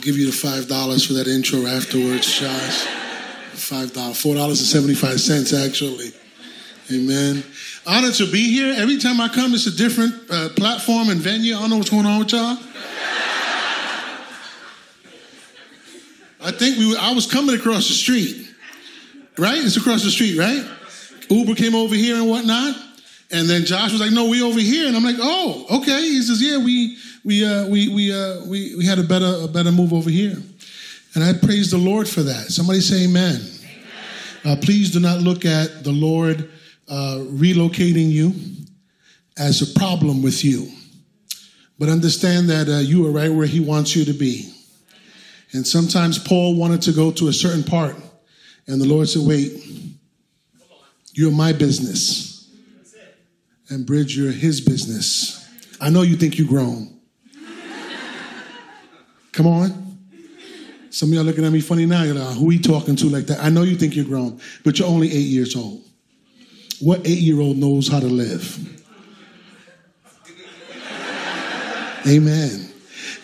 [0.00, 2.86] Give you the five dollars for that intro afterwards, Josh.
[3.52, 6.12] Five dollars, four dollars and seventy-five cents actually.
[6.92, 7.44] Amen.
[7.86, 8.74] Honored to be here.
[8.76, 11.54] Every time I come, it's a different uh, platform and venue.
[11.54, 12.58] I don't know what's going on with y'all.
[16.42, 16.96] I think we.
[16.96, 18.48] I was coming across the street,
[19.38, 19.58] right?
[19.58, 20.64] It's across the street, right?
[21.28, 22.74] Uber came over here and whatnot,
[23.30, 26.22] and then Josh was like, "No, we over here," and I'm like, "Oh, okay." He
[26.22, 29.72] says, "Yeah, we we uh, we we uh, we we had a better a better
[29.72, 30.36] move over here,"
[31.14, 32.46] and I praise the Lord for that.
[32.52, 33.40] Somebody say, "Amen."
[34.44, 36.50] Uh, please do not look at the Lord
[36.88, 38.34] uh, relocating you
[39.36, 40.68] as a problem with you,
[41.78, 44.50] but understand that uh, you are right where He wants you to be.
[45.52, 47.96] And sometimes Paul wanted to go to a certain part,
[48.66, 49.52] and the Lord said, Wait,
[51.12, 52.48] you're my business.
[53.68, 55.48] And Bridge, you're his business.
[55.80, 56.99] I know you think you're grown.
[59.32, 59.98] Come on.
[60.90, 62.02] Some of y'all looking at me funny now.
[62.02, 63.40] You're like, who he talking to like that?
[63.40, 65.82] I know you think you're grown, but you're only eight years old.
[66.80, 68.58] What eight year old knows how to live?
[72.08, 72.66] Amen.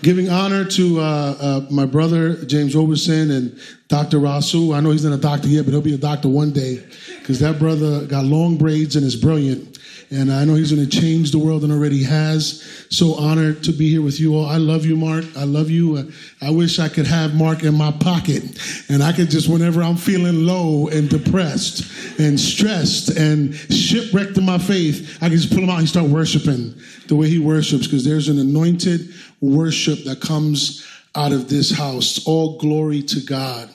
[0.02, 4.18] Giving honor to uh, uh, my brother James Roberson and Dr.
[4.18, 4.76] Rasu.
[4.76, 6.84] I know he's not a doctor yet, but he'll be a doctor one day
[7.18, 9.75] because that brother got long braids and is brilliant.
[10.10, 12.86] And I know he's going to change the world and already has.
[12.90, 14.46] So honored to be here with you all.
[14.46, 15.24] I love you, Mark.
[15.36, 15.96] I love you.
[15.96, 16.04] Uh,
[16.40, 18.42] I wish I could have Mark in my pocket
[18.88, 24.44] and I could just, whenever I'm feeling low and depressed and stressed and shipwrecked in
[24.44, 26.75] my faith, I can just pull him out and start worshiping
[27.08, 30.86] the way he worships because there's an anointed worship that comes
[31.16, 32.25] out of this house.
[32.26, 33.70] All glory to God.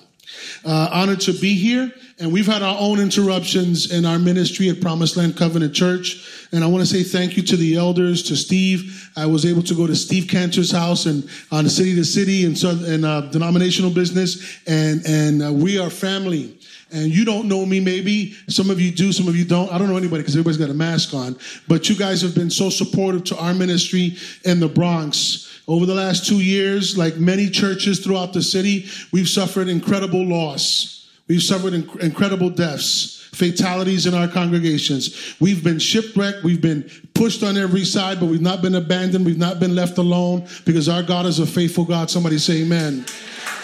[0.66, 1.92] Uh, honored to be here.
[2.19, 6.47] And we've had our own interruptions in our ministry at Promised Land Covenant Church.
[6.52, 9.09] And I want to say thank you to the elders, to Steve.
[9.16, 12.56] I was able to go to Steve Cantor's house and on city to city and,
[12.56, 14.59] so, and uh, denominational business.
[14.68, 16.59] And, and uh, we are family.
[16.94, 18.35] And you don't know me, maybe.
[18.47, 19.72] Some of you do, some of you don't.
[19.72, 21.38] I don't know anybody because everybody's got a mask on.
[21.68, 25.47] But you guys have been so supportive to our ministry in the Bronx.
[25.68, 31.09] Over the last two years, like many churches throughout the city, we've suffered incredible loss.
[31.28, 35.35] We've suffered inc- incredible deaths, fatalities in our congregations.
[35.40, 36.44] We've been shipwrecked.
[36.44, 39.25] We've been pushed on every side, but we've not been abandoned.
[39.25, 42.09] We've not been left alone because our God is a faithful God.
[42.09, 43.06] Somebody say amen.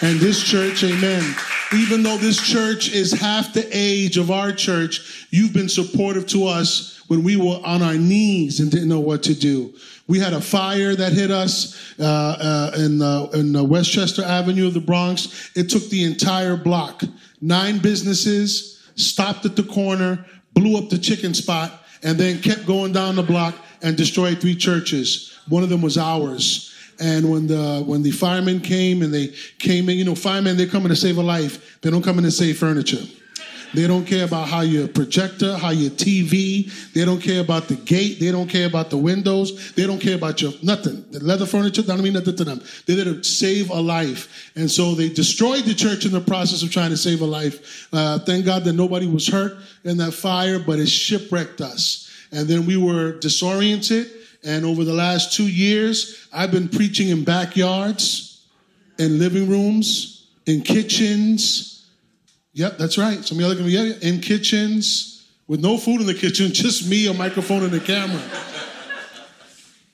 [0.00, 1.34] And this church, amen.
[1.74, 6.46] Even though this church is half the age of our church, you've been supportive to
[6.46, 9.74] us when we were on our knees and didn't know what to do.
[10.06, 14.74] We had a fire that hit us uh, uh, in, uh, in Westchester Avenue of
[14.74, 15.50] the Bronx.
[15.56, 17.02] It took the entire block.
[17.40, 22.92] Nine businesses stopped at the corner, blew up the chicken spot, and then kept going
[22.92, 25.36] down the block and destroyed three churches.
[25.48, 26.67] One of them was ours.
[27.00, 29.28] And when the when the firemen came and they
[29.58, 31.80] came in, you know, firemen they're coming to save a life.
[31.80, 33.04] They don't come in to save furniture.
[33.74, 36.72] They don't care about how your projector, how your TV.
[36.94, 38.18] They don't care about the gate.
[38.18, 39.72] They don't care about the windows.
[39.74, 41.04] They don't care about your nothing.
[41.10, 42.62] The leather furniture doesn't mean nothing to them.
[42.86, 44.52] They're there to save a life.
[44.56, 47.88] And so they destroyed the church in the process of trying to save a life.
[47.92, 52.10] Uh, thank God that nobody was hurt in that fire, but it shipwrecked us.
[52.32, 54.10] And then we were disoriented.
[54.44, 58.46] And over the last two years, I've been preaching in backyards,
[58.98, 61.78] in living rooms, in kitchens,
[62.58, 63.24] Yep, that's right.
[63.24, 66.90] Some of y'all looking at me, in kitchens with no food in the kitchen, just
[66.90, 68.20] me, a microphone, and a camera.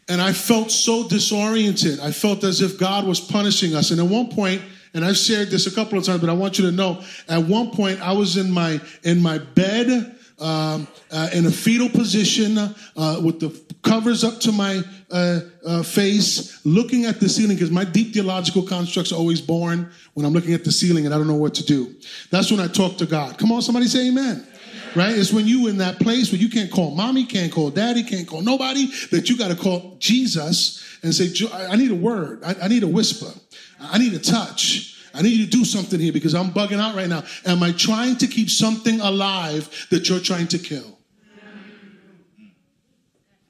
[0.08, 2.00] and I felt so disoriented.
[2.00, 3.90] I felt as if God was punishing us.
[3.90, 4.62] And at one point,
[4.94, 7.42] and I've shared this a couple of times, but I want you to know, at
[7.42, 12.58] one point I was in my in my bed um, uh, in a fetal position
[12.58, 13.48] uh, with the
[13.82, 18.62] covers up to my uh, uh face, looking at the ceiling, because my deep theological
[18.62, 21.54] constructs are always born when I'm looking at the ceiling and I don't know what
[21.54, 21.94] to do.
[22.30, 23.38] That's when I talk to God.
[23.38, 24.46] Come on, somebody say amen.
[24.94, 25.16] Right?
[25.16, 28.28] It's when you in that place where you can't call mommy, can't call daddy, can't
[28.28, 32.44] call nobody, that you got to call Jesus and say, I need a word.
[32.44, 33.32] I, I need a whisper.
[33.80, 34.93] I need a touch.
[35.14, 37.22] I need you to do something here because I'm bugging out right now.
[37.46, 40.98] Am I trying to keep something alive that you're trying to kill?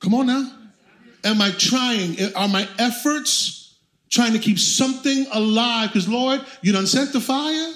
[0.00, 0.52] Come on now.
[1.24, 2.16] Am I trying?
[2.36, 3.64] Are my efforts
[4.14, 5.90] trying to keep something alive.
[5.92, 7.72] Because, Lord, you done sent the fire.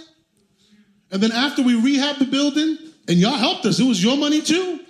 [1.11, 4.41] And then after we rehabbed the building, and y'all helped us, it was your money
[4.41, 4.81] too.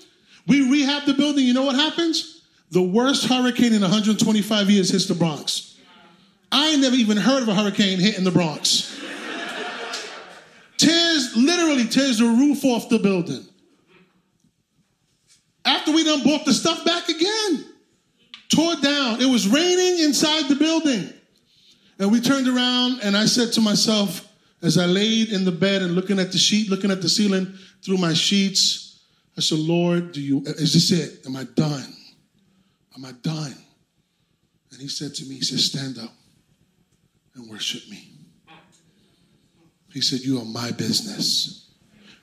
[0.47, 2.43] We rehabbed the building, you know what happens?
[2.71, 5.78] The worst hurricane in 125 years hits the Bronx.
[6.51, 8.99] I ain't never even heard of a hurricane hitting the Bronx.
[10.77, 13.45] tears, literally tears the roof off the building.
[15.65, 17.67] After we done bought the stuff back again,
[18.55, 19.21] tore down.
[19.21, 21.13] It was raining inside the building.
[21.99, 24.27] And we turned around and I said to myself,
[24.63, 27.53] as I laid in the bed and looking at the sheet, looking at the ceiling
[27.85, 29.05] through my sheets,
[29.37, 31.27] I said, Lord, do you, is this it?
[31.27, 31.95] Am I done?
[32.97, 33.55] Am I done?
[34.73, 36.13] And he said to me, he said, stand up
[37.39, 38.11] and worship me.
[39.93, 41.71] He said, You are my business.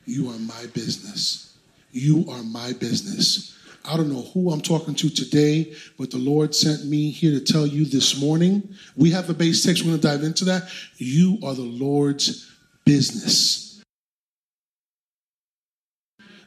[0.06, 1.58] You are my business.
[1.92, 3.58] You are my business.
[3.84, 7.40] I don't know who I'm talking to today, but the Lord sent me here to
[7.40, 8.68] tell you this morning.
[8.96, 10.70] We have a base text, we're going to dive into that.
[10.98, 12.52] You are the Lord's
[12.84, 13.65] business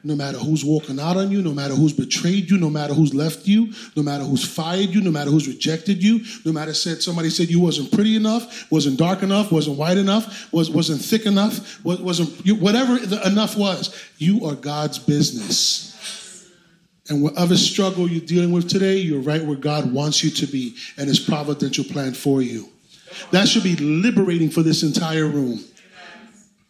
[0.04, 3.14] no matter who's walking out on you, no matter who's betrayed you, no matter who's
[3.14, 7.02] left you, no matter who's fired you, no matter who's rejected you, no matter said
[7.02, 11.26] somebody said you wasn't pretty enough, wasn't dark enough, wasn't white enough, was, wasn't thick
[11.26, 12.30] enough, wasn't
[12.60, 15.86] whatever the enough was, you are God's business.
[17.10, 20.76] And whatever struggle you're dealing with today, you're right where God wants you to be
[20.98, 22.68] and his providential plan for you.
[23.30, 25.64] That should be liberating for this entire room.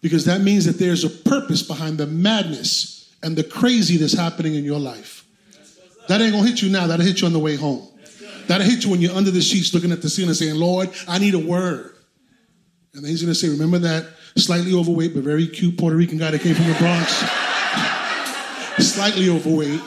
[0.01, 4.55] Because that means that there's a purpose behind the madness and the crazy that's happening
[4.55, 5.25] in your life.
[6.09, 7.87] That ain't gonna hit you now, that'll hit you on the way home.
[8.47, 11.19] That'll hit you when you're under the sheets looking at the ceiling saying, Lord, I
[11.19, 11.95] need a word.
[12.95, 14.07] And then he's gonna say, Remember that
[14.37, 17.13] slightly overweight but very cute Puerto Rican guy that came from the Bronx?
[18.79, 19.81] slightly overweight.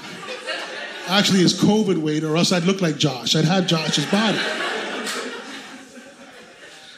[1.08, 3.36] Actually, it's COVID weight, or else I'd look like Josh.
[3.36, 4.40] I'd have Josh's body.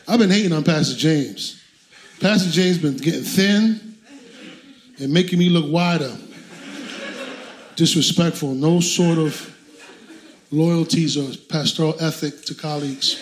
[0.07, 1.63] I've been hating on Pastor James.
[2.19, 3.97] Pastor James been getting thin
[4.99, 6.15] and making me look wider.
[7.75, 9.49] Disrespectful, no sort of
[10.51, 13.17] loyalties or pastoral ethic to colleagues.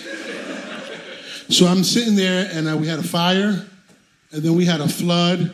[1.50, 3.66] So I'm sitting there, and uh, we had a fire,
[4.32, 5.52] and then we had a flood,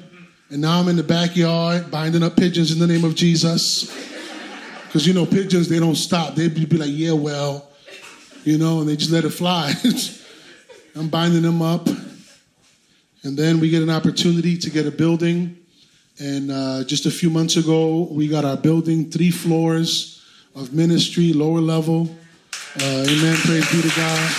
[0.50, 3.92] and now I'm in the backyard binding up pigeons in the name of Jesus.
[4.86, 6.36] Because you know, pigeons, they don't stop.
[6.36, 7.70] They'd be like, yeah, well,
[8.44, 9.74] you know, and they just let it fly.
[10.96, 11.88] I'm binding them up.
[13.24, 15.58] And then we get an opportunity to get a building
[16.20, 20.24] and uh, just a few months ago, we got our building, three floors
[20.56, 22.10] of ministry, lower level.
[22.82, 23.36] Uh, amen.
[23.38, 24.32] Praise be to God.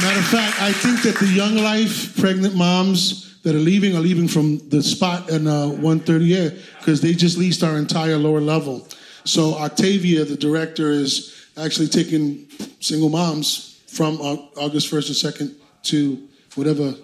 [0.00, 4.00] Matter of fact, I think that the young life pregnant moms that are leaving are
[4.00, 8.88] leaving from the spot in uh, 138 because they just leased our entire lower level.
[9.24, 12.48] So Octavia, the director, is actually taking
[12.80, 15.54] single moms from August 1st and 2nd
[15.84, 16.94] to whatever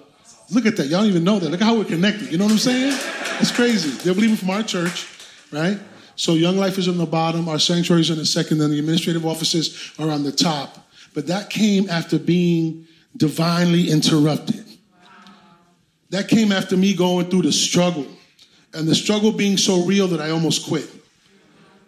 [0.53, 0.87] Look at that.
[0.89, 1.51] Y'all don't even know that.
[1.51, 2.33] Look at how we're connected.
[2.33, 2.99] You know what I'm saying?
[3.41, 3.91] It's crazy.
[3.91, 5.07] They're believing from our church,
[5.53, 5.79] right?
[6.17, 8.79] So Young Life is on the bottom, our sanctuary is on the second, and the
[8.79, 10.91] administrative offices are on the top.
[11.15, 12.87] But that came after being
[13.17, 14.65] divinely interrupted.
[16.11, 18.07] That came after me going through the struggle,
[18.75, 20.91] and the struggle being so real that I almost quit.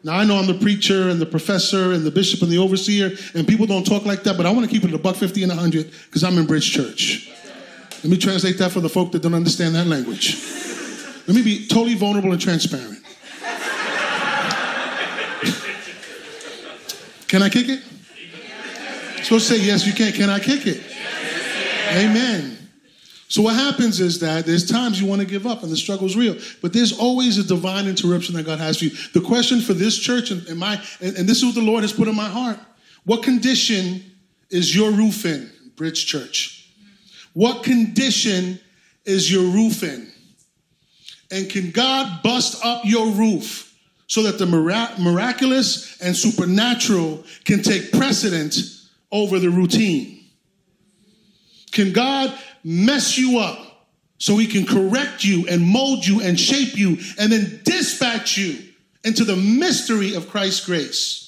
[0.04, 3.10] Now I know I'm the preacher and the professor and the bishop and the overseer,
[3.34, 5.42] and people don't talk like that, but I want to keep it a buck fifty
[5.42, 7.28] and a hundred because I'm in Bridge Church.
[8.02, 10.36] Let me translate that for the folk that don't understand that language.
[11.26, 12.98] Let me be totally vulnerable and transparent.
[17.28, 17.82] Can I kick it?
[19.24, 20.12] to say, yes, you can.
[20.12, 20.82] Can I kick it?
[21.90, 22.58] Amen.
[23.28, 26.06] So what happens is that there's times you want to give up and the struggle
[26.06, 28.90] is real, but there's always a divine interruption that God has for you.
[29.14, 31.82] The question for this church and, and my and, and this is what the Lord
[31.82, 32.58] has put in my heart:
[33.04, 34.04] What condition
[34.50, 36.61] is your roof in, Bridge Church?
[37.32, 38.60] What condition
[39.04, 40.10] is your roof in?
[41.30, 43.74] And can God bust up your roof
[44.06, 50.26] so that the miraculous and supernatural can take precedence over the routine?
[51.70, 56.76] Can God mess you up so he can correct you and mold you and shape
[56.76, 58.58] you and then dispatch you
[59.04, 61.21] into the mystery of Christ's grace?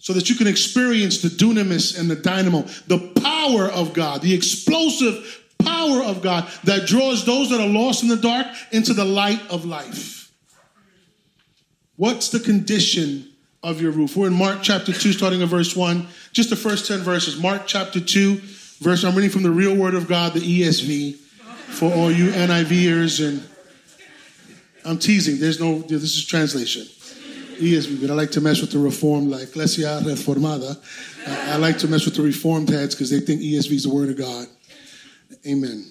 [0.00, 4.34] So that you can experience the dunamis and the dynamo, the power of God, the
[4.34, 9.04] explosive power of God that draws those that are lost in the dark into the
[9.04, 10.32] light of life.
[11.96, 13.28] What's the condition
[13.62, 14.16] of your roof?
[14.16, 17.38] We're in Mark chapter 2, starting at verse 1, just the first 10 verses.
[17.38, 18.36] Mark chapter 2,
[18.80, 23.26] verse, I'm reading from the real word of God, the ESV, for all you NIVers,
[23.26, 23.46] and
[24.86, 26.86] I'm teasing, there's no, this is translation.
[27.60, 30.76] ESV, but I like to mess with the Reformed, like Iglesia Reformada.
[31.26, 33.94] I, I like to mess with the Reformed heads because they think ESV is the
[33.94, 34.46] Word of God.
[35.46, 35.86] Amen.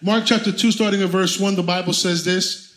[0.00, 2.76] Mark chapter 2, starting at verse 1, the Bible says this.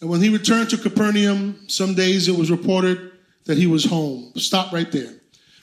[0.00, 3.12] And when he returned to Capernaum, some days it was reported
[3.44, 4.32] that he was home.
[4.36, 5.14] Stop right there.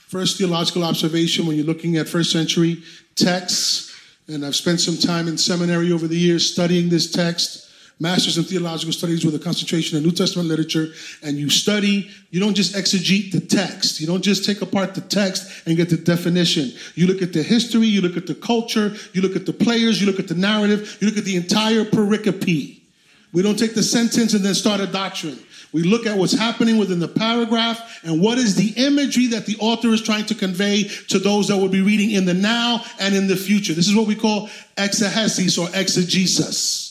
[0.08, 2.82] First theological observation when you're looking at first century
[3.14, 3.94] texts,
[4.28, 7.65] and I've spent some time in seminary over the years studying this text
[7.98, 10.88] master's in theological studies with a concentration in New Testament literature,
[11.22, 14.00] and you study, you don't just exegete the text.
[14.00, 16.72] You don't just take apart the text and get the definition.
[16.94, 20.00] You look at the history, you look at the culture, you look at the players,
[20.00, 22.80] you look at the narrative, you look at the entire pericope.
[23.32, 25.38] We don't take the sentence and then start a doctrine.
[25.72, 29.56] We look at what's happening within the paragraph and what is the imagery that the
[29.58, 33.14] author is trying to convey to those that will be reading in the now and
[33.14, 33.74] in the future.
[33.74, 34.48] This is what we call
[34.78, 36.85] exegesis or exegesis.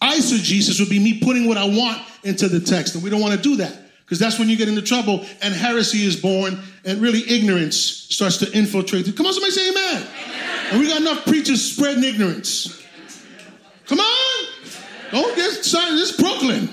[0.00, 3.34] Eisegesis would be me putting what I want into the text, and we don't want
[3.34, 7.00] to do that because that's when you get into trouble and heresy is born and
[7.00, 9.04] really ignorance starts to infiltrate.
[9.16, 10.06] Come on, somebody say amen.
[10.06, 10.66] amen.
[10.70, 12.84] And we got enough preachers spreading ignorance.
[13.86, 14.46] Come on.
[15.10, 16.70] Don't get sorry, this is Brooklyn.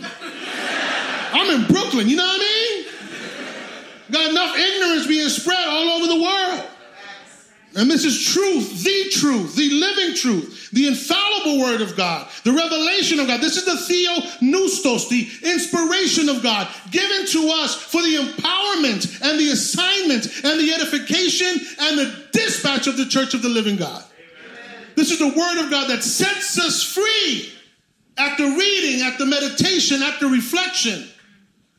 [1.34, 2.86] I'm in Brooklyn, you know what I mean?
[4.12, 6.70] Got enough ignorance being spread all over the world.
[7.76, 12.54] And this is truth, the truth, the living truth, the infallible word of God, the
[12.54, 13.42] revelation of God.
[13.42, 19.40] This is the theopneustos, the inspiration of God given to us for the empowerment and
[19.40, 21.48] the assignment and the edification
[21.80, 24.04] and the dispatch of the church of the living God.
[24.04, 24.88] Amen.
[24.96, 27.54] This is the word of God that sets us free
[28.44, 31.08] the reading, at the meditation, at the reflection.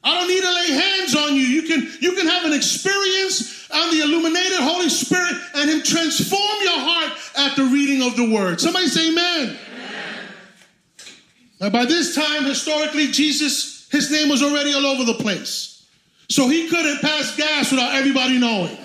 [0.05, 1.43] I don't need to lay hands on you.
[1.43, 6.57] You can, you can have an experience on the illuminated Holy Spirit and Him transform
[6.63, 8.61] your heart at the reading of the Word.
[8.61, 9.57] Somebody say amen.
[9.75, 10.29] amen.
[11.61, 15.87] Now, by this time, historically, Jesus, his name was already all over the place.
[16.29, 18.77] So he couldn't pass gas without everybody knowing.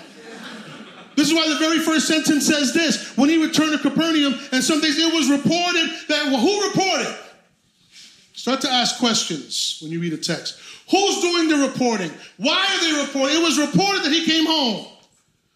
[1.16, 4.64] This is why the very first sentence says this when he returned to Capernaum, and
[4.64, 7.14] some days it was reported that, well, who reported?
[8.40, 10.58] Start to ask questions when you read a text.
[10.90, 12.10] Who's doing the reporting?
[12.38, 13.36] Why are they reporting?
[13.36, 14.86] It was reported that he came home.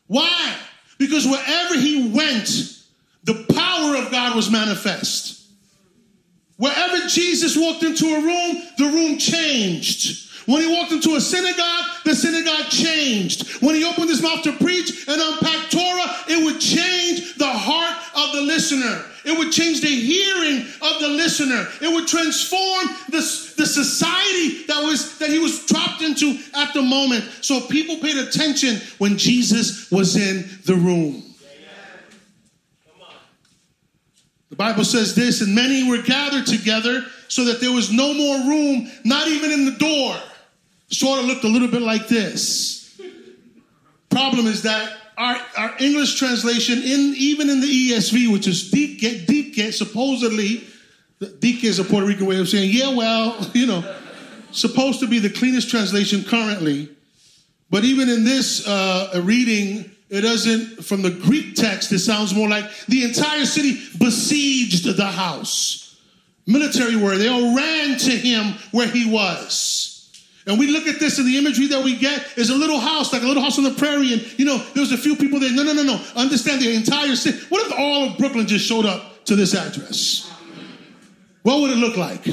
[0.06, 0.54] Why?
[0.98, 2.82] Because wherever he went,
[3.22, 5.46] the power of God was manifest.
[6.58, 10.28] Wherever Jesus walked into a room, the room changed.
[10.46, 13.62] When he walked into a synagogue, the synagogue changed.
[13.62, 17.96] When he opened his mouth to preach and unpack Torah, it would change the heart
[18.14, 19.04] of the listener.
[19.24, 21.66] It would change the hearing of the listener.
[21.80, 23.20] It would transform the,
[23.56, 27.24] the society that was that he was dropped into at the moment.
[27.40, 31.22] So people paid attention when Jesus was in the room.
[34.50, 38.36] The Bible says this, and many were gathered together so that there was no more
[38.46, 40.16] room, not even in the door.
[40.90, 43.00] Sort of looked a little bit like this.
[44.10, 49.00] Problem is that our, our English translation, in even in the ESV, which is deep
[49.00, 50.64] get deep get, supposedly,
[51.38, 53.96] deep is a Puerto Rican way of saying, yeah, well, you know,
[54.50, 56.90] supposed to be the cleanest translation currently.
[57.70, 62.48] But even in this uh, reading, it doesn't, from the Greek text, it sounds more
[62.48, 65.98] like the entire city besieged the house.
[66.46, 67.18] Military word.
[67.18, 69.93] They all ran to him where he was.
[70.46, 73.12] And we look at this and the imagery that we get is a little house,
[73.12, 74.12] like a little house on the prairie.
[74.12, 75.52] And, you know, there's a few people there.
[75.52, 76.00] No, no, no, no.
[76.16, 77.38] Understand the entire city.
[77.48, 80.30] What if all of Brooklyn just showed up to this address?
[81.42, 82.26] What would it look like?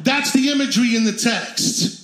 [0.00, 1.98] That's the imagery in the text.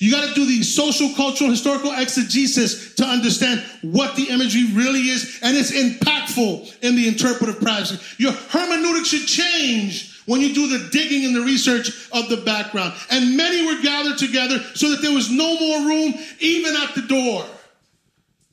[0.00, 5.00] You got to do the social, cultural, historical exegesis to understand what the imagery really
[5.00, 8.18] is, and it's impactful in the interpretive practice.
[8.18, 12.94] Your hermeneutic should change when you do the digging and the research of the background.
[13.10, 17.02] And many were gathered together so that there was no more room even at the
[17.02, 17.44] door.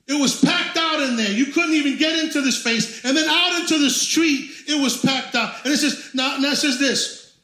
[0.08, 1.32] It was packed out in there.
[1.32, 3.06] You couldn't even get into the space.
[3.06, 5.54] And then out into the street, it was packed out.
[5.66, 7.36] And it says, now, now it says this.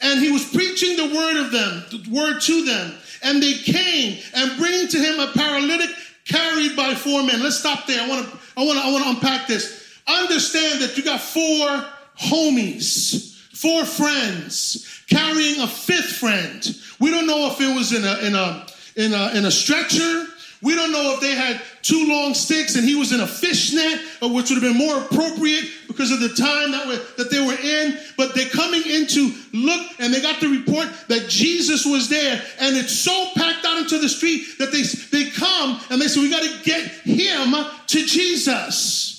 [0.00, 2.94] And he was preaching the word of them, the word to them.
[3.22, 5.90] And they came and bringing to him a paralytic
[6.24, 7.42] carried by four men.
[7.42, 8.00] Let's stop there.
[8.00, 10.00] I want to I want to I want to unpack this.
[10.06, 11.84] Understand that you got four
[12.18, 16.76] homies, four friends, carrying a fifth friend.
[17.00, 20.24] We don't know if it was in a in a in a, in a stretcher.
[20.62, 24.00] We don't know if they had two long sticks and he was in a fishnet,
[24.22, 27.44] uh, which would have been more appropriate because of the time that, were, that they
[27.44, 27.98] were in.
[28.16, 32.42] But they're coming in to look and they got the report that Jesus was there.
[32.58, 34.82] And it's so packed out into the street that they,
[35.16, 37.54] they come and they say, We got to get him
[37.86, 39.15] to Jesus.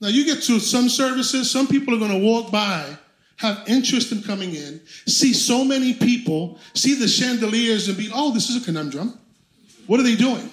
[0.00, 2.98] Now, you get to some services, some people are going to walk by
[3.36, 8.32] have interest in coming in, see so many people, see the chandeliers and be, oh,
[8.32, 9.18] this is a conundrum.
[9.86, 10.50] What are they doing?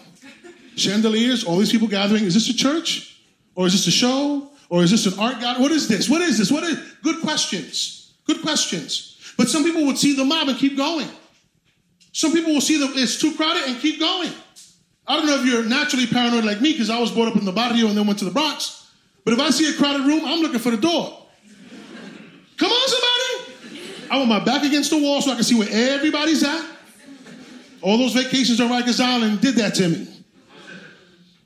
[0.76, 2.24] Chandeliers, all these people gathering.
[2.24, 3.22] Is this a church?
[3.56, 4.50] Or is this a show?
[4.70, 5.62] Or is this an art gallery?
[5.62, 6.10] What is this?
[6.10, 6.52] What is this?
[6.52, 8.14] What is good questions?
[8.26, 9.34] Good questions.
[9.38, 11.08] But some people would see the mob and keep going.
[12.14, 14.32] Some people will see that it's too crowded and keep going.
[15.08, 17.46] I don't know if you're naturally paranoid like me because I was brought up in
[17.46, 18.81] the barrio and then went to the Bronx.
[19.24, 21.26] But if I see a crowded room, I'm looking for the door.
[22.58, 23.82] Come on, somebody.
[24.10, 26.66] I want my back against the wall so I can see where everybody's at.
[27.82, 30.08] All those vacations on Rikers Island did that to me.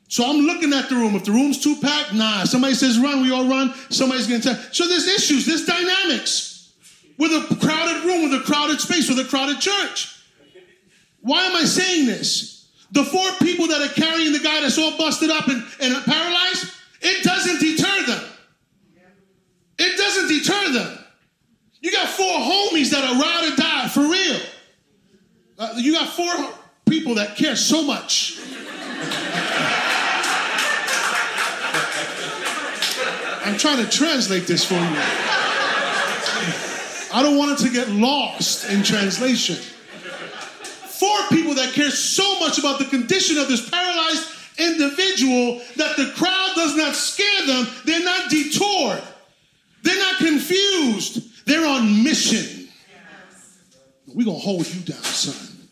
[0.08, 1.16] So I'm looking at the room.
[1.16, 2.44] If the room's too packed, nah.
[2.46, 3.74] Somebody says run, we all run.
[3.90, 4.56] Somebody's gonna tell.
[4.72, 6.74] So there's issues, there's dynamics
[7.18, 10.24] with a crowded room, with a crowded space, with a crowded church.
[11.22, 12.68] Why am I saying this?
[12.92, 16.72] The four people that are carrying the guy that's all busted up and, and paralyzed,
[17.02, 18.24] it doesn't deter them.
[19.78, 21.00] It doesn't deter them.
[21.82, 24.40] You got four homies that are ride or die for real.
[25.58, 26.34] Uh, you got four
[26.90, 28.40] people that care so much.
[33.46, 34.82] I'm trying to translate this for you.
[37.14, 39.56] I don't want it to get lost in translation.
[39.56, 46.12] Four people that care so much about the condition of this paralyzed individual that the
[46.16, 47.68] crowd does not scare them.
[47.86, 49.04] They're not detoured.
[49.84, 51.46] They're not confused.
[51.46, 52.70] They're on mission.
[54.08, 55.68] We're going to hold you down, son.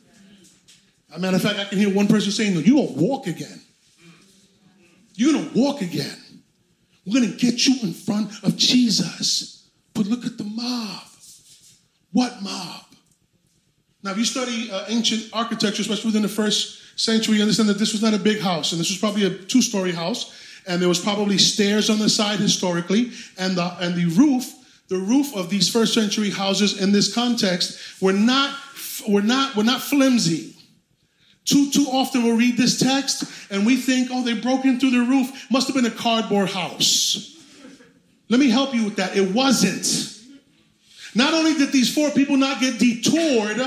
[1.10, 3.02] As a matter of fact, I can hear one person saying, No, you're going to
[3.02, 3.62] walk again.
[5.16, 6.18] You're going to walk again.
[7.06, 9.70] We're going to get you in front of Jesus.
[9.94, 11.04] But look at the mob.
[12.12, 12.86] What mob?
[14.04, 17.92] Now, if you study uh, ancient architecture, especially within the first century, understand that this
[17.92, 20.34] was not a big house, and this was probably a two story house,
[20.68, 24.52] and there was probably stairs on the side historically, and the, and the roof.
[24.90, 28.56] The roof of these first century houses in this context were not,
[29.08, 30.54] were not, were not flimsy.
[31.46, 34.92] Too, too often we'll read this text and we think, oh, they broke in through
[34.92, 35.48] the roof.
[35.52, 37.38] Must have been a cardboard house.
[38.30, 39.18] Let me help you with that.
[39.18, 40.14] It wasn't.
[41.16, 43.60] Not only did these four people not get detoured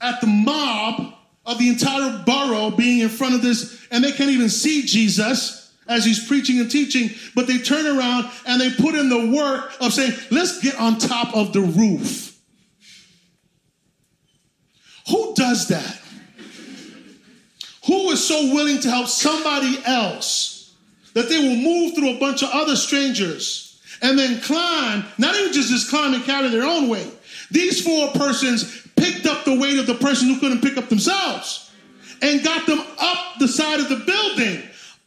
[0.00, 1.14] at the mob
[1.46, 5.72] of the entire borough being in front of this, and they can't even see Jesus
[5.88, 9.72] as he's preaching and teaching, but they turn around and they put in the work
[9.80, 12.36] of saying, let's get on top of the roof.
[15.08, 16.00] Who does that?
[17.86, 20.74] Who is so willing to help somebody else
[21.14, 25.52] that they will move through a bunch of other strangers and then climb, not even
[25.52, 27.10] just just climb and carry their own weight.
[27.50, 31.70] These four persons picked up the weight of the person who couldn't pick up themselves
[32.22, 34.62] and got them up the side of the building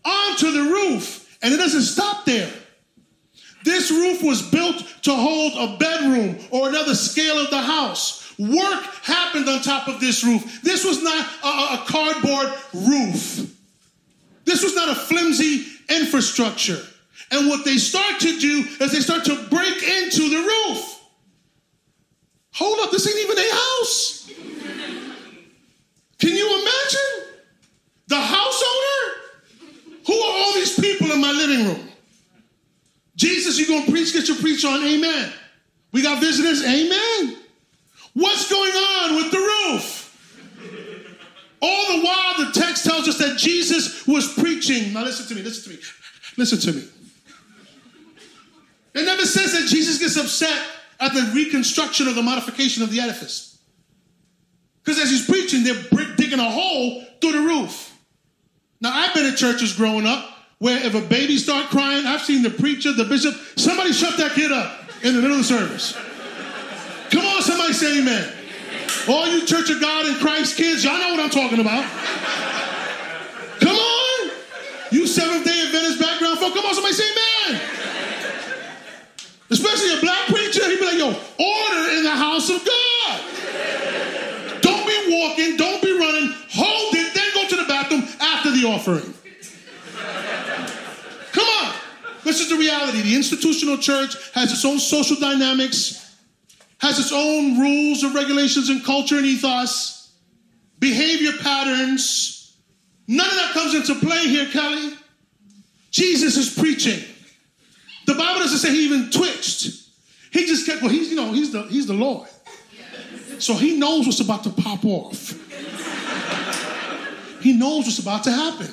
[0.05, 1.37] onto the roof.
[1.41, 2.51] And it doesn't stop there.
[3.63, 8.33] This roof was built to hold a bedroom or another scale of the house.
[8.39, 10.61] Work happened on top of this roof.
[10.61, 13.53] This was not a, a cardboard roof.
[14.45, 16.81] This was not a flimsy infrastructure.
[17.31, 20.98] And what they start to do is they start to break into the roof.
[22.59, 24.29] Hold up, this ain't even a house.
[26.19, 27.39] Can you imagine?
[28.07, 29.99] The house owner?
[30.05, 31.89] Who are all these people in my living room?
[33.15, 35.31] Jesus, you gonna preach, get your preach on, amen.
[35.93, 37.37] We got visitors, amen.
[38.13, 39.95] What's going on with the roof?
[41.61, 44.91] All the while, the text tells us that Jesus was preaching.
[44.91, 45.83] Now, listen to me, listen to me,
[46.35, 46.89] listen to me.
[48.95, 52.99] It never says that Jesus gets upset at the reconstruction or the modification of the
[52.99, 53.57] edifice.
[54.83, 57.95] Because as he's preaching, they're digging a hole through the roof.
[58.81, 60.25] Now, I've been at churches growing up
[60.59, 64.33] where if a baby start crying, I've seen the preacher, the bishop, somebody shut that
[64.33, 65.93] kid up in the middle of the service.
[67.09, 68.33] Come on, somebody say amen.
[69.07, 71.83] All you Church of God in Christ kids, y'all know what I'm talking about.
[73.59, 74.31] Come on.
[74.91, 77.61] You Seventh day Adventist background folk, come on, somebody say amen.
[79.49, 83.21] Especially a black preacher, he'd be like, yo, order in the house of God.
[84.61, 88.65] Don't be walking, don't be running, hold it, then go to the bathroom after the
[88.67, 89.13] offering.
[91.31, 91.73] Come on.
[92.23, 93.01] This is the reality.
[93.01, 95.99] The institutional church has its own social dynamics
[96.79, 100.11] has its own rules and regulations and culture and ethos,
[100.79, 102.55] behavior patterns.
[103.07, 104.93] None of that comes into play here, Kelly.
[105.91, 107.03] Jesus is preaching.
[108.05, 109.78] The Bible doesn't say he even twitched.
[110.31, 112.27] He just kept, well, he's, you know, he's the, he's the Lord.
[113.39, 115.33] So he knows what's about to pop off.
[117.41, 118.67] He knows what's about to happen.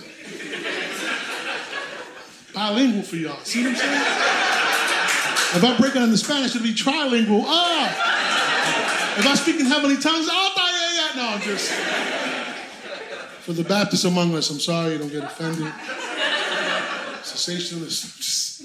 [2.52, 3.38] Bilingual for y'all.
[3.44, 4.02] See what I'm saying?
[5.56, 7.44] If I break it into Spanish, it'll be trilingual.
[7.46, 9.16] Ah!
[9.18, 11.22] If I speak in heavenly tongues, oh, yeah, yeah.
[11.22, 11.70] No, I'm just.
[13.42, 15.72] For the Baptists among us, I'm sorry, you don't get offended.
[17.22, 18.55] Cessationalists.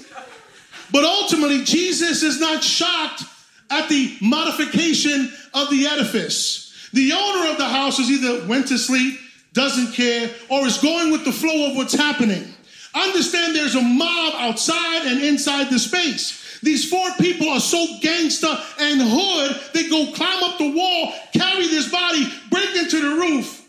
[0.92, 3.24] But ultimately, Jesus is not shocked
[3.70, 6.90] at the modification of the edifice.
[6.92, 9.18] The owner of the house has either went to sleep,
[9.54, 12.52] doesn't care, or is going with the flow of what's happening.
[12.94, 16.60] Understand there's a mob outside and inside the space.
[16.62, 21.66] These four people are so gangster and hood, they go climb up the wall, carry
[21.66, 23.66] this body, break into the roof.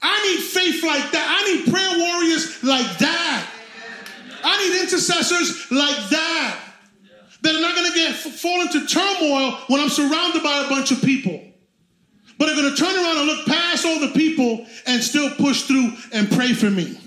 [0.00, 1.26] I need faith like that.
[1.28, 3.50] I need prayer warriors like that.
[4.46, 6.60] I need intercessors like that.
[7.42, 10.90] That are not going to get fall into turmoil when I'm surrounded by a bunch
[10.90, 11.42] of people.
[12.38, 15.62] But are going to turn around and look past all the people and still push
[15.62, 16.98] through and pray for me.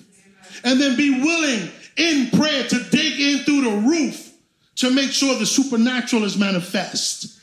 [0.64, 4.32] And then be willing in prayer to dig in through the roof
[4.78, 7.40] to make sure the supernatural is manifest.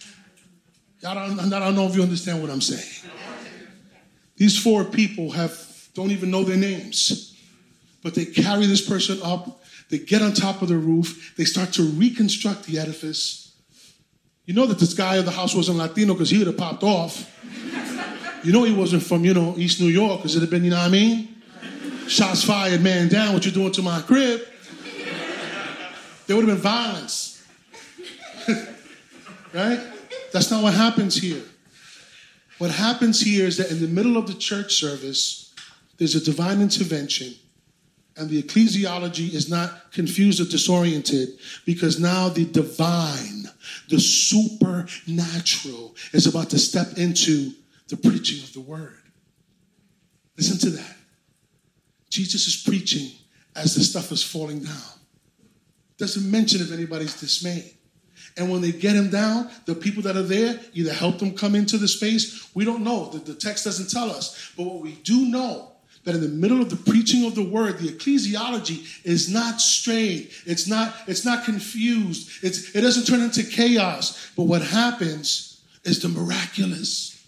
[1.07, 3.11] I don't, I don't know if you understand what I'm saying.
[4.37, 5.59] These four people have
[5.95, 7.35] don't even know their names,
[8.03, 9.63] but they carry this person up.
[9.89, 11.35] They get on top of the roof.
[11.37, 13.55] They start to reconstruct the edifice.
[14.45, 16.83] You know that this guy of the house wasn't Latino because he would have popped
[16.83, 17.33] off.
[18.45, 20.71] You know he wasn't from, you know, East New York because it'd have been, you
[20.71, 21.37] know what I mean?
[22.07, 24.41] Shots fired, man down, what you doing to my crib?
[26.27, 27.45] There would have been violence.
[29.53, 29.81] right?
[30.33, 31.43] That's not what happens here.
[32.59, 35.55] What happens here is that in the middle of the church service,
[35.99, 37.35] there's a divine intervention,
[38.17, 41.29] and the ecclesiology is not confused or disoriented
[41.67, 43.45] because now the divine,
[43.89, 47.53] the supernatural, is about to step into
[47.89, 48.99] the preaching of the word.
[50.37, 50.97] Listen to that.
[52.09, 53.11] Jesus is preaching
[53.55, 54.83] as the stuff is falling down.
[55.99, 57.73] Doesn't mention if anybody's dismayed.
[58.39, 61.55] And when they get him down, the people that are there either help them come
[61.55, 62.49] into the space.
[62.55, 63.11] We don't know.
[63.11, 64.53] The, the text doesn't tell us.
[64.57, 65.76] But what we do know
[66.07, 70.31] that in the middle of the preaching of the word, the ecclesiology is not strayed.
[70.47, 72.45] It's not, it's not confused.
[72.45, 74.31] It's, it doesn't turn into chaos.
[74.37, 77.27] But what happens is the miraculous.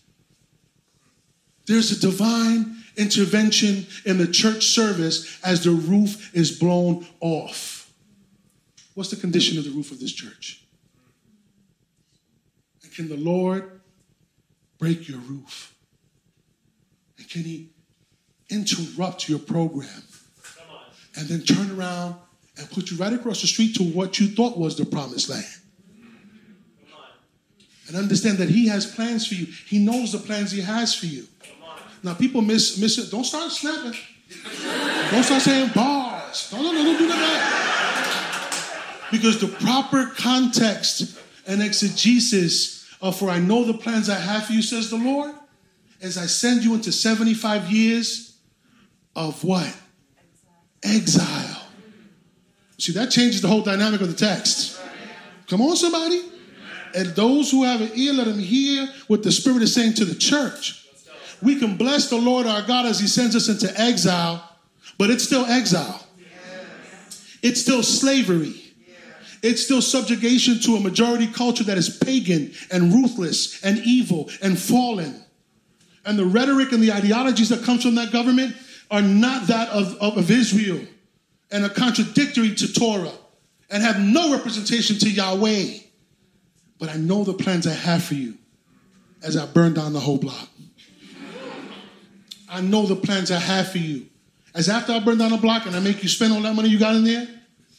[1.66, 7.92] There's a divine intervention in the church service as the roof is blown off.
[8.94, 10.62] What's the condition of the roof of this church?
[12.84, 13.80] And can the Lord
[14.78, 15.74] break your roof?
[17.18, 17.70] And can He
[18.50, 20.02] interrupt your program
[21.16, 22.14] and then turn around
[22.56, 25.44] and put you right across the street to what you thought was the promised land?
[27.88, 31.06] And understand that He has plans for you, He knows the plans He has for
[31.06, 31.26] you.
[32.02, 33.10] Now people miss miss it.
[33.10, 33.98] Don't start snapping.
[35.10, 36.50] don't start saying bars.
[36.52, 37.68] No, no, no, don't do that.
[39.10, 44.52] Because the proper context and exegesis of for I know the plans I have for
[44.52, 45.34] you, says the Lord,
[46.02, 48.27] as I send you into 75 years
[49.18, 49.74] of what?
[50.82, 51.62] Exile.
[52.78, 54.80] See, that changes the whole dynamic of the text.
[55.48, 56.22] Come on, somebody.
[56.94, 60.04] And those who have an ear, let them hear what the Spirit is saying to
[60.04, 60.78] the church
[61.40, 64.42] we can bless the Lord our God as He sends us into exile,
[64.98, 66.04] but it's still exile.
[67.42, 68.54] It's still slavery.
[69.40, 74.58] It's still subjugation to a majority culture that is pagan and ruthless and evil and
[74.58, 75.22] fallen.
[76.04, 78.56] And the rhetoric and the ideologies that comes from that government
[78.90, 80.80] are not that of, of, of Israel
[81.50, 83.12] and are contradictory to Torah
[83.70, 85.78] and have no representation to Yahweh.
[86.78, 88.34] But I know the plans I have for you
[89.22, 90.48] as I burn down the whole block.
[92.48, 94.06] I know the plans I have for you.
[94.54, 96.68] As after I burn down the block and I make you spend all that money
[96.68, 97.28] you got in there,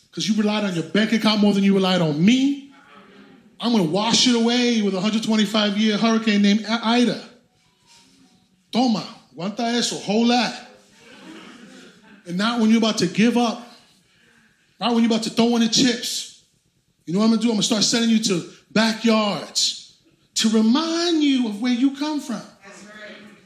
[0.09, 2.71] because you relied on your bank account more than you relied on me,
[3.59, 7.23] I'm going to wash it away with a 125 year hurricane named Ida.
[8.71, 10.68] Toma, aguanta eso, hold that.
[12.29, 13.67] And not when you're about to give up,
[14.79, 16.43] not when you're about to throw in the chips.
[17.05, 17.51] You know what I'm going to do?
[17.51, 19.97] I'm going to start sending you to backyards
[20.35, 22.41] to remind you of where you come from.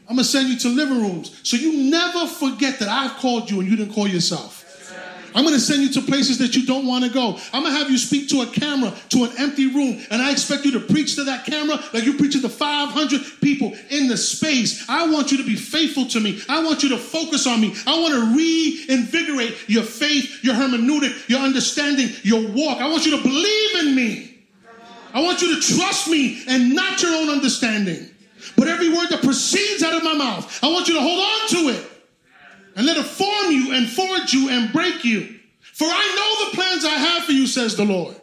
[0.10, 1.40] I'm gonna send you to living rooms.
[1.44, 4.63] So you never forget that I've called you and you didn't call yourself.
[5.36, 7.40] I'm gonna send you to places that you don't wanna go.
[7.52, 10.66] I'm gonna have you speak to a camera, to an empty room, and I expect
[10.66, 14.18] you to preach to that camera like you preach to the 500 people in the
[14.18, 14.86] space.
[14.88, 16.42] I want you to be faithful to me.
[16.50, 17.76] I want you to focus on me.
[17.88, 22.80] I wanna reinvigorate your faith, your hermeneutic, your understanding, your walk.
[22.80, 24.30] I want you to believe in me.
[25.14, 28.10] I want you to trust me and not your own understanding.
[28.58, 31.50] But every word that proceeds out of my mouth, I want you to hold on
[31.50, 31.93] to it
[32.76, 35.40] and let it form you and forge you and break you.
[35.74, 38.16] For I know the plans I have for you, says the Lord.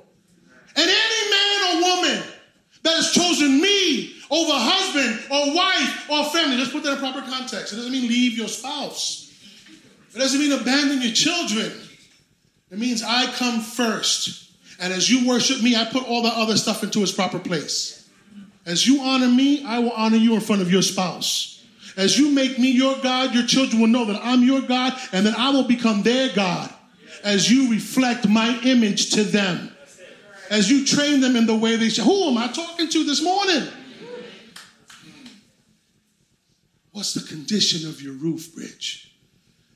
[0.76, 2.24] And any man or woman
[2.82, 7.22] that has chosen me over husband or wife or family, let's put that in proper
[7.22, 7.72] context.
[7.72, 9.32] It doesn't mean leave your spouse,
[10.14, 11.72] it doesn't mean abandon your children.
[12.70, 14.52] It means I come first.
[14.80, 18.08] And as you worship me, I put all the other stuff into its proper place.
[18.64, 21.59] As you honor me, I will honor you in front of your spouse.
[21.96, 25.26] As you make me your God, your children will know that I'm your God and
[25.26, 26.72] that I will become their God
[27.24, 29.72] as you reflect my image to them.
[30.50, 32.04] As you train them in the way they should.
[32.04, 33.68] Who am I talking to this morning?
[36.92, 39.14] What's the condition of your roof bridge?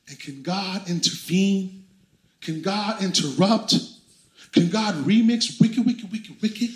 [0.09, 1.85] And can God intervene?
[2.41, 3.73] Can God interrupt?
[4.51, 6.69] Can God remix wicked, wicked, wicked, wicked?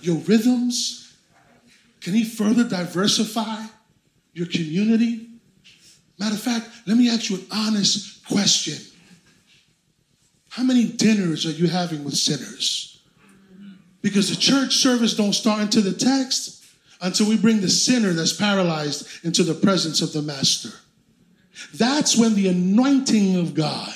[0.00, 1.05] Your rhythms?
[2.06, 3.64] Can He further diversify
[4.32, 5.28] your community?
[6.20, 8.78] Matter of fact, let me ask you an honest question.
[10.48, 13.02] How many dinners are you having with sinners?
[14.02, 16.64] Because the church service don't start into the text
[17.00, 20.70] until we bring the sinner that's paralyzed into the presence of the master.
[21.74, 23.92] That's when the anointing of God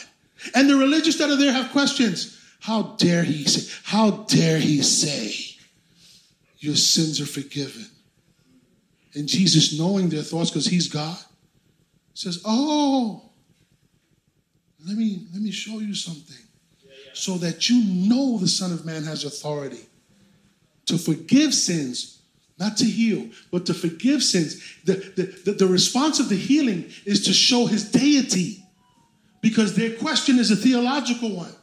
[0.57, 2.41] and the religious that are there have questions.
[2.59, 5.33] How dare he say, how dare he say
[6.59, 7.87] your sins are forgiven?
[9.15, 11.19] And Jesus, knowing their thoughts because he's God,
[12.15, 13.31] says, Oh,
[14.87, 16.37] let me let me show you something.
[17.13, 19.87] So that you know the Son of Man has authority
[20.87, 22.23] to forgive sins,
[22.59, 24.77] not to heal, but to forgive sins.
[24.85, 28.65] The, the, the, the response of the healing is to show his deity
[29.41, 31.55] because their question is a theological one.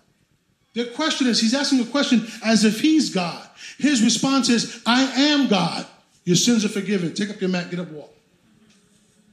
[0.73, 3.47] Their question is, he's asking a question as if he's God.
[3.79, 5.85] His response is, I am God.
[6.27, 7.13] Your sins are forgiven.
[7.13, 8.13] Take up your mat, get up, walk.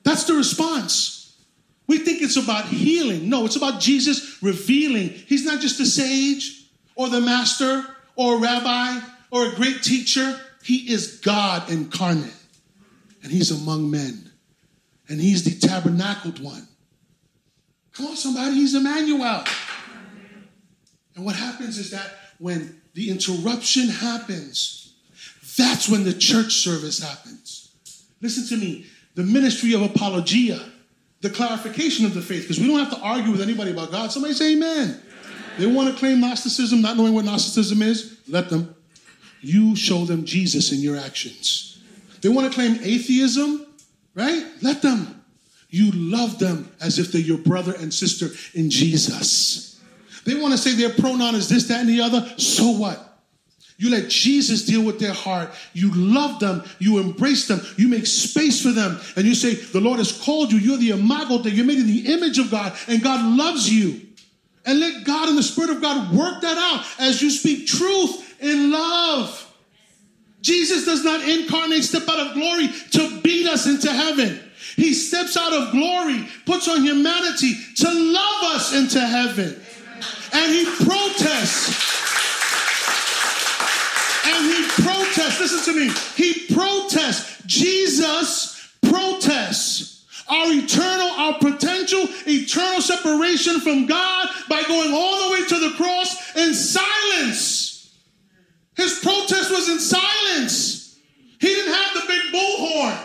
[0.04, 1.36] That's the response.
[1.88, 3.28] We think it's about healing.
[3.28, 5.08] No, it's about Jesus revealing.
[5.08, 9.00] He's not just a sage or the master or a rabbi
[9.32, 10.40] or a great teacher.
[10.62, 12.32] He is God incarnate.
[13.24, 14.30] And he's among men.
[15.08, 16.68] And he's the tabernacled one.
[17.92, 19.42] Come on, somebody, he's Emmanuel.
[21.16, 24.83] And what happens is that when the interruption happens,
[25.56, 27.72] that's when the church service happens.
[28.20, 28.86] Listen to me.
[29.14, 30.60] The ministry of apologia,
[31.20, 34.10] the clarification of the faith, because we don't have to argue with anybody about God.
[34.10, 34.88] Somebody say amen.
[34.88, 35.02] amen.
[35.58, 38.18] They want to claim Gnosticism, not knowing what Gnosticism is.
[38.28, 38.74] Let them.
[39.40, 41.78] You show them Jesus in your actions.
[42.22, 43.66] They want to claim atheism,
[44.14, 44.44] right?
[44.62, 45.22] Let them.
[45.68, 49.80] You love them as if they're your brother and sister in Jesus.
[50.24, 52.32] They want to say their pronoun is this, that, and the other.
[52.38, 53.13] So what?
[53.76, 55.50] You let Jesus deal with their heart.
[55.72, 56.62] You love them.
[56.78, 57.60] You embrace them.
[57.76, 59.00] You make space for them.
[59.16, 60.58] And you say, The Lord has called you.
[60.58, 64.00] You're the imago that you're made in the image of God, and God loves you.
[64.64, 68.40] And let God and the Spirit of God work that out as you speak truth
[68.40, 69.40] in love.
[70.40, 74.40] Jesus does not incarnate, step out of glory to beat us into heaven.
[74.76, 79.60] He steps out of glory, puts on humanity to love us into heaven.
[80.32, 82.03] And he protests.
[84.82, 85.40] Protests.
[85.40, 85.92] Listen to me.
[86.16, 87.42] He protests.
[87.46, 95.46] Jesus protests our eternal, our potential eternal separation from God by going all the way
[95.46, 97.94] to the cross in silence.
[98.76, 100.98] His protest was in silence.
[101.38, 102.98] He didn't have the big bullhorn.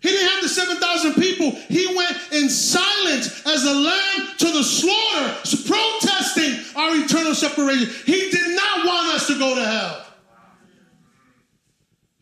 [0.00, 1.50] He didn't have the 7,000 people.
[1.68, 5.34] He went in silence as a lamb to the slaughter,
[5.66, 7.88] protesting our eternal separation.
[8.04, 10.06] He did not want us to go to hell.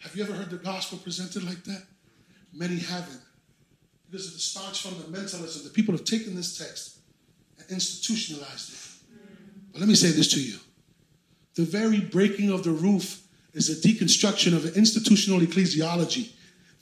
[0.03, 1.83] Have you ever heard the gospel presented like that?
[2.53, 3.21] Many haven't.
[4.11, 6.99] Because of the staunch fundamentalism, the people have taken this text
[7.59, 9.19] and institutionalized it.
[9.73, 10.59] But let me say this to you
[11.55, 16.33] the very breaking of the roof is a deconstruction of institutional ecclesiology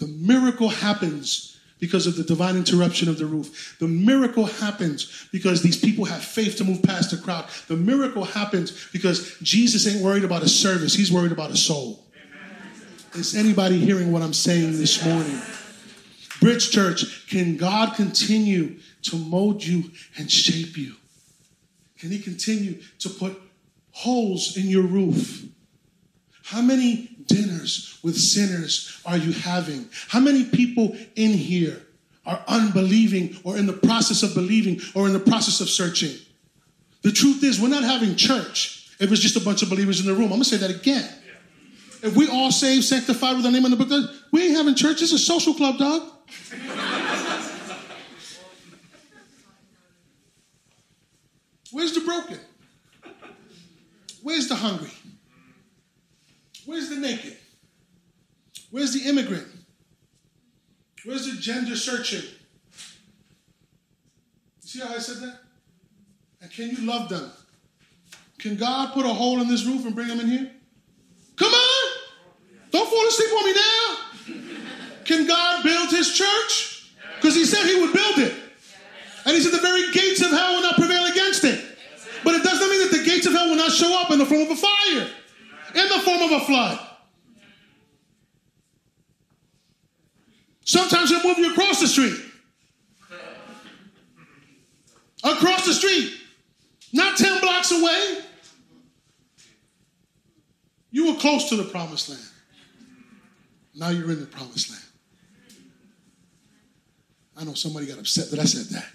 [0.00, 3.76] the miracle happens because of the divine interruption of the roof.
[3.78, 7.46] The miracle happens because these people have faith to move past the crowd.
[7.68, 12.06] The miracle happens because Jesus ain't worried about a service, he's worried about a soul.
[13.14, 15.40] Is anybody hearing what I'm saying this morning?
[16.40, 20.94] Bridge Church, can God continue to mold you and shape you?
[21.98, 23.40] Can He continue to put
[23.90, 25.44] holes in your roof?
[26.44, 29.88] How many dinners with sinners are you having?
[30.08, 31.82] How many people in here
[32.24, 36.16] are unbelieving or in the process of believing or in the process of searching?
[37.02, 40.06] The truth is, we're not having church It was just a bunch of believers in
[40.06, 40.24] the room.
[40.24, 41.08] I'm going to say that again.
[42.02, 45.02] If we all saved, sanctified with the name of the book, we ain't having church.
[45.02, 46.10] It's a social club, dog.
[51.72, 52.40] Where's the broken?
[54.22, 54.90] Where's the hungry?
[56.66, 57.36] Where's the naked?
[58.70, 59.46] Where's the immigrant?
[61.04, 62.22] Where's the gender searching?
[64.60, 65.38] See how I said that?
[66.40, 67.30] And can you love them?
[68.38, 70.50] Can God put a hole in this roof and bring them in here?
[71.36, 71.79] Come on!
[72.70, 73.96] Don't fall asleep on me now.
[75.04, 76.92] Can God build his church?
[77.16, 78.34] Because he said he would build it.
[79.26, 81.64] And he said the very gates of hell will not prevail against it.
[82.24, 84.18] But it does not mean that the gates of hell will not show up in
[84.18, 85.08] the form of a fire,
[85.74, 86.78] in the form of a flood.
[90.64, 92.16] Sometimes he'll move you across the street.
[95.24, 96.14] Across the street.
[96.92, 98.18] Not 10 blocks away.
[100.92, 102.22] You were close to the promised land.
[103.80, 104.84] Now you're in the promised land.
[107.34, 108.86] I know somebody got upset that I said that.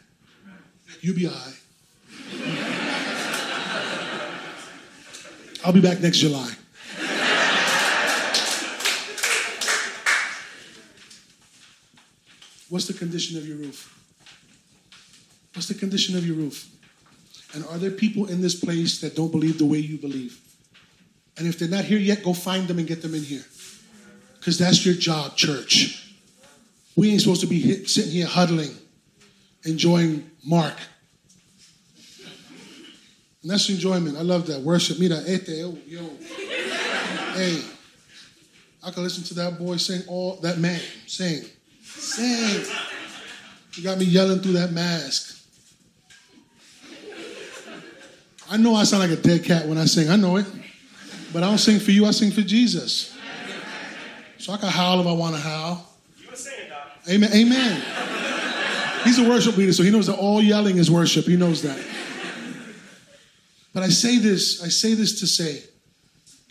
[1.02, 1.56] You be all right.
[5.66, 6.52] I'll be back next July.
[12.70, 13.92] What's the condition of your roof?
[15.56, 16.70] What's the condition of your roof?
[17.56, 20.40] And are there people in this place that don't believe the way you believe?
[21.38, 23.46] And if they're not here yet, go find them and get them in here.
[24.46, 26.16] Because that's your job, church.
[26.96, 28.78] We ain't supposed to be hit, sitting here huddling,
[29.64, 30.76] enjoying Mark.
[33.42, 34.16] And that's enjoyment.
[34.16, 34.62] I love that.
[34.62, 35.00] Worship.
[35.00, 36.08] Mira, este, yo, yo.
[37.34, 37.60] Hey,
[38.84, 41.44] I can listen to that boy sing all, that man sing.
[41.82, 42.66] Sing.
[43.74, 45.44] You got me yelling through that mask.
[48.48, 50.12] I know I sound like a dead cat when I sing.
[50.12, 50.46] I know it.
[51.34, 53.15] But I don't sing for you, I sing for Jesus.
[54.46, 55.90] So I can howl if I want to howl.
[56.22, 56.92] You were saying, Doc.
[57.10, 57.32] Amen.
[57.34, 57.82] Amen.
[59.04, 61.26] He's a worship leader, so he knows that all yelling is worship.
[61.26, 61.84] He knows that.
[63.74, 65.64] But I say this, I say this to say,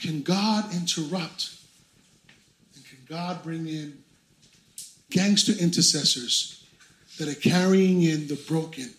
[0.00, 1.54] can God interrupt?
[2.74, 4.02] And can God bring in
[5.10, 6.66] gangster intercessors
[7.20, 8.90] that are carrying in the broken?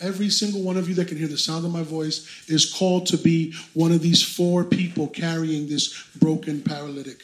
[0.00, 3.06] Every single one of you that can hear the sound of my voice is called
[3.06, 7.22] to be one of these four people carrying this broken paralytic.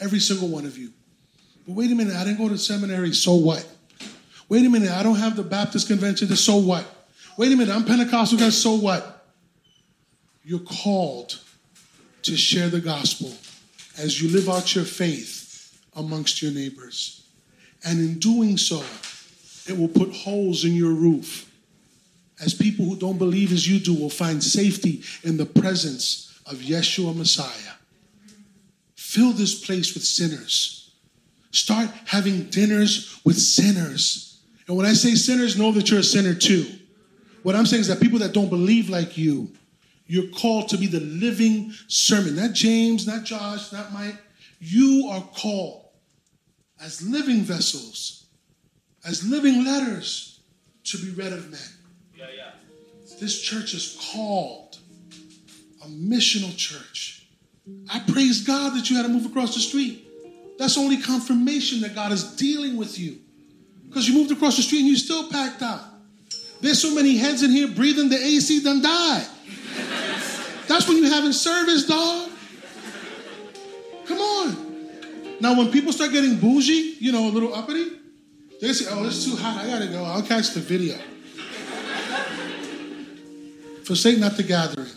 [0.00, 0.90] Every single one of you.
[1.66, 3.66] But wait a minute, I didn't go to seminary, so what?
[4.48, 6.84] Wait a minute, I don't have the Baptist convention, so what?
[7.36, 9.26] Wait a minute, I'm Pentecostal, guys, so what?
[10.42, 11.40] You're called
[12.22, 13.32] to share the gospel
[13.98, 17.26] as you live out your faith amongst your neighbors.
[17.84, 18.82] And in doing so,
[19.66, 21.50] it will put holes in your roof.
[22.42, 26.56] As people who don't believe as you do will find safety in the presence of
[26.56, 27.74] Yeshua Messiah.
[29.14, 30.90] Fill this place with sinners.
[31.52, 34.40] Start having dinners with sinners.
[34.66, 36.66] And when I say sinners, know that you're a sinner too.
[37.44, 39.52] What I'm saying is that people that don't believe like you,
[40.08, 42.34] you're called to be the living sermon.
[42.34, 44.16] Not James, not Josh, not Mike.
[44.58, 45.90] You are called
[46.80, 48.26] as living vessels,
[49.06, 50.40] as living letters
[50.86, 51.60] to be read of men.
[52.18, 52.50] Yeah, yeah.
[53.20, 54.78] This church is called
[55.84, 57.23] a missional church.
[57.90, 60.06] I praise God that you had to move across the street.
[60.58, 63.18] That's only confirmation that God is dealing with you.
[63.86, 65.80] Because you moved across the street and you still packed out.
[66.60, 69.26] There's so many heads in here breathing the AC done died.
[70.66, 72.30] That's when you having service, dog.
[74.06, 74.88] Come on.
[75.40, 77.86] Now, when people start getting bougie, you know, a little uppity,
[78.60, 79.62] they say, oh, it's too hot.
[79.62, 80.04] I gotta go.
[80.04, 80.96] I'll catch the video.
[83.84, 84.90] Forsake not the gathering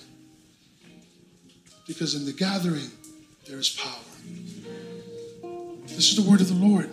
[1.88, 2.92] because in the gathering
[3.48, 3.94] there is power.
[5.86, 6.90] This is the word of the Lord.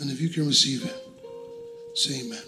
[0.00, 0.96] And if you can receive it,
[1.96, 2.42] say amen.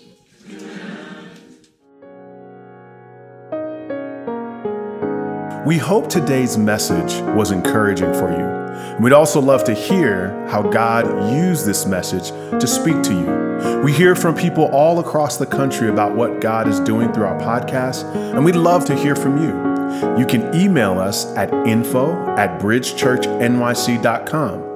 [5.67, 8.61] We hope today's message was encouraging for you.
[9.01, 13.83] We'd also love to hear how God used this message to speak to you.
[13.85, 17.39] We hear from people all across the country about what God is doing through our
[17.39, 19.70] podcast, and we'd love to hear from you.
[20.19, 24.67] You can email us at info at bridgechurchnyc.com.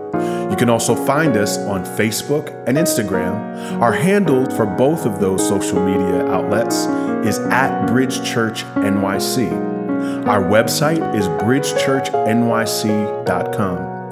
[0.50, 3.80] You can also find us on Facebook and Instagram.
[3.80, 6.86] Our handle for both of those social media outlets
[7.26, 9.50] is at Bridge Church NYC.
[10.26, 13.93] Our website is bridgechurchnyc.com.